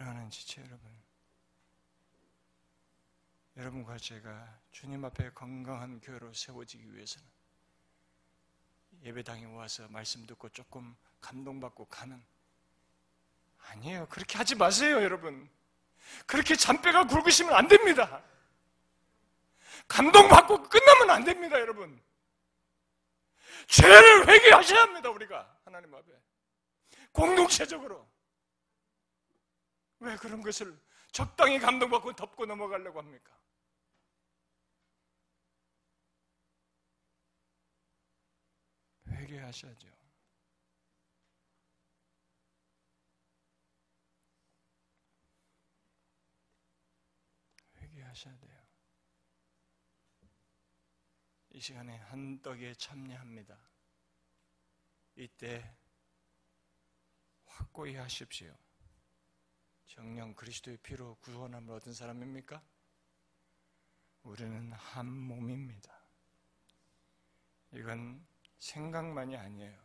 사랑하는 0.00 0.19
지체 0.30 0.62
여러분, 0.62 0.80
여러분과 3.56 3.98
제가 3.98 4.60
주님 4.70 5.04
앞에 5.04 5.30
건강한 5.30 6.00
교회로 6.00 6.32
세워지기 6.32 6.94
위해서는 6.94 7.26
예배당에 9.02 9.44
와서 9.46 9.86
말씀 9.88 10.26
듣고 10.26 10.48
조금 10.50 10.96
감동받고 11.20 11.86
가는 11.86 12.22
아니에요. 13.68 14.06
그렇게 14.08 14.38
하지 14.38 14.54
마세요, 14.54 15.02
여러분. 15.02 15.48
그렇게 16.26 16.56
잔뼈가 16.56 17.06
굵으시면 17.06 17.54
안 17.54 17.68
됩니다. 17.68 18.22
감동받고 19.88 20.68
끝나면 20.68 21.10
안 21.10 21.24
됩니다, 21.24 21.58
여러분. 21.58 22.00
죄를 23.66 24.28
회개하셔야 24.28 24.82
합니다, 24.82 25.10
우리가. 25.10 25.58
하나님 25.64 25.94
앞에. 25.94 26.12
공동체적으로. 27.12 28.08
왜 30.00 30.16
그런 30.16 30.42
것을 30.42 30.78
적당히 31.12 31.58
감동받고 31.58 32.14
덮고 32.14 32.46
넘어가려고 32.46 32.98
합니까? 33.00 33.38
회개하셔야죠. 39.08 39.88
회개하셔야 47.76 48.38
돼요. 48.38 48.60
이 51.50 51.60
시간에 51.60 51.96
한떡에 51.96 52.74
참여합니다. 52.74 53.58
이때 55.16 55.76
확고히 57.44 57.96
하십시오. 57.96 58.56
정령 59.90 60.34
그리스도의 60.34 60.76
피로 60.76 61.16
구원함을 61.16 61.74
얻은 61.74 61.92
사람입니까? 61.92 62.62
우리는 64.22 64.70
한 64.72 65.10
몸입니다. 65.10 65.92
이건 67.72 68.24
생각만이 68.60 69.36
아니에요. 69.36 69.76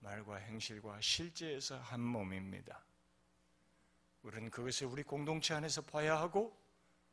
말과 0.00 0.36
행실과 0.36 1.00
실제에서 1.00 1.78
한 1.78 2.02
몸입니다. 2.02 2.84
우리는 4.22 4.50
그것을 4.50 4.86
우리 4.88 5.02
공동체 5.02 5.54
안에서 5.54 5.80
봐야 5.80 6.18
하고 6.18 6.54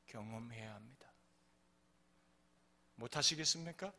경험해야 0.07 0.75
합니다. 0.75 1.09
못 2.95 3.15
하시겠습니까? 3.15 3.93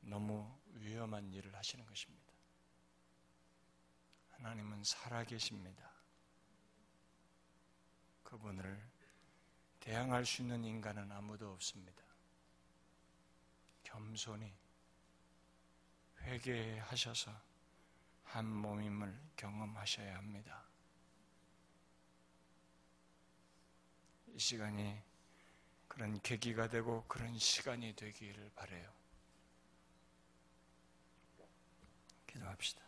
너무 0.00 0.61
위험한 0.92 1.32
일을 1.32 1.54
하시는 1.54 1.84
것입니다. 1.86 2.32
하나님은 4.32 4.84
살아계십니다. 4.84 5.90
그분을 8.22 8.80
대항할 9.80 10.26
수 10.26 10.42
있는 10.42 10.64
인간은 10.64 11.10
아무도 11.10 11.52
없습니다. 11.52 12.02
겸손히 13.82 14.52
회개하셔서 16.20 17.32
한 18.24 18.46
몸임을 18.46 19.18
경험하셔야 19.36 20.16
합니다. 20.16 20.64
이 24.28 24.38
시간이 24.38 25.02
그런 25.88 26.20
계기가 26.22 26.68
되고 26.68 27.04
그런 27.06 27.38
시간이 27.38 27.94
되기를 27.94 28.50
바래요. 28.54 29.01
기도합시다. 32.32 32.82